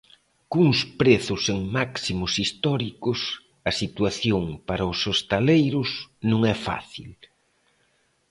Cuns 0.53 0.79
prezos 1.01 1.43
en 1.53 1.59
máximos 1.77 2.31
históricos, 2.43 3.19
a 3.69 3.71
situación 3.81 4.43
para 4.67 4.89
os 4.91 4.99
hostaleiros 5.09 5.89
non 6.29 6.41
é 6.53 6.55
fácil. 6.67 7.09